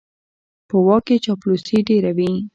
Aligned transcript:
په 0.67 0.75
واک 0.85 1.03
کې 1.07 1.15
چاپلوسي 1.25 1.77
ډېره 1.89 2.11
وي. 2.17 2.31